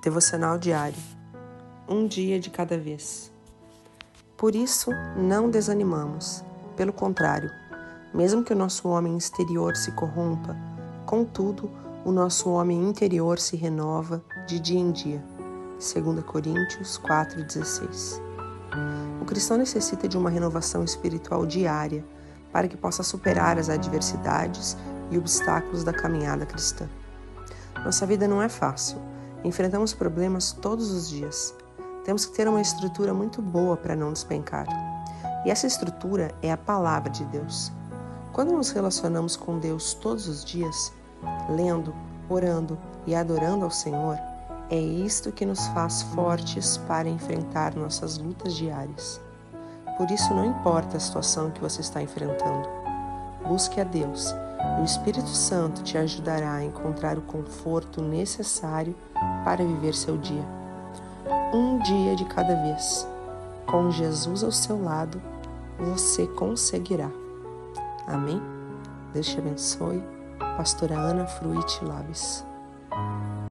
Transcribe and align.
Devocional 0.00 0.58
diário. 0.58 0.96
Um 1.88 2.06
dia 2.06 2.38
de 2.38 2.50
cada 2.50 2.78
vez. 2.78 3.32
Por 4.36 4.54
isso, 4.54 4.92
não 5.16 5.50
desanimamos. 5.50 6.44
Pelo 6.76 6.92
contrário, 6.92 7.50
mesmo 8.14 8.44
que 8.44 8.52
o 8.52 8.56
nosso 8.56 8.88
homem 8.88 9.16
exterior 9.16 9.76
se 9.76 9.90
corrompa, 9.90 10.56
contudo, 11.04 11.68
o 12.04 12.12
nosso 12.12 12.48
homem 12.48 12.80
interior 12.88 13.40
se 13.40 13.56
renova 13.56 14.22
de 14.46 14.60
dia 14.60 14.78
em 14.78 14.92
dia. 14.92 15.20
2 15.80 16.24
Coríntios 16.24 16.96
4,16. 17.00 18.22
O 19.20 19.24
cristão 19.24 19.56
necessita 19.56 20.06
de 20.06 20.16
uma 20.16 20.30
renovação 20.30 20.84
espiritual 20.84 21.44
diária 21.44 22.04
para 22.52 22.68
que 22.68 22.76
possa 22.76 23.02
superar 23.02 23.58
as 23.58 23.68
adversidades 23.68 24.76
e 25.10 25.18
obstáculos 25.18 25.82
da 25.82 25.92
caminhada 25.92 26.46
cristã. 26.46 26.88
Nossa 27.84 28.06
vida 28.06 28.28
não 28.28 28.40
é 28.40 28.48
fácil 28.48 29.07
Enfrentamos 29.44 29.94
problemas 29.94 30.52
todos 30.52 30.90
os 30.90 31.08
dias. 31.08 31.54
Temos 32.04 32.26
que 32.26 32.34
ter 32.34 32.48
uma 32.48 32.60
estrutura 32.60 33.14
muito 33.14 33.40
boa 33.40 33.76
para 33.76 33.94
não 33.94 34.12
despencar. 34.12 34.66
E 35.44 35.50
essa 35.50 35.66
estrutura 35.66 36.34
é 36.42 36.50
a 36.50 36.56
palavra 36.56 37.10
de 37.10 37.24
Deus. 37.26 37.70
Quando 38.32 38.52
nos 38.52 38.70
relacionamos 38.70 39.36
com 39.36 39.58
Deus 39.58 39.94
todos 39.94 40.26
os 40.28 40.44
dias, 40.44 40.92
lendo, 41.50 41.94
orando 42.28 42.78
e 43.06 43.14
adorando 43.14 43.64
ao 43.64 43.70
Senhor, 43.70 44.18
é 44.70 44.78
isto 44.78 45.32
que 45.32 45.46
nos 45.46 45.66
faz 45.68 46.02
fortes 46.02 46.76
para 46.76 47.08
enfrentar 47.08 47.74
nossas 47.74 48.18
lutas 48.18 48.54
diárias. 48.54 49.20
Por 49.96 50.10
isso, 50.10 50.34
não 50.34 50.44
importa 50.44 50.96
a 50.96 51.00
situação 51.00 51.50
que 51.50 51.60
você 51.60 51.80
está 51.80 52.02
enfrentando, 52.02 52.68
busque 53.46 53.80
a 53.80 53.84
Deus 53.84 54.34
o 54.80 54.84
Espírito 54.84 55.28
Santo 55.28 55.82
te 55.82 55.96
ajudará 55.96 56.54
a 56.54 56.64
encontrar 56.64 57.16
o 57.16 57.22
conforto 57.22 58.02
necessário 58.02 58.94
para 59.44 59.64
viver 59.64 59.94
seu 59.94 60.16
dia. 60.16 60.44
Um 61.52 61.78
dia 61.78 62.16
de 62.16 62.24
cada 62.24 62.54
vez. 62.62 63.06
Com 63.66 63.90
Jesus 63.90 64.42
ao 64.42 64.52
seu 64.52 64.82
lado, 64.82 65.20
você 65.78 66.26
conseguirá. 66.26 67.10
Amém? 68.06 68.40
Deus 69.12 69.26
te 69.26 69.38
abençoe. 69.38 70.02
Pastora 70.56 70.96
Ana 70.96 71.26
Fruit 71.26 71.84
Labes. 71.84 72.44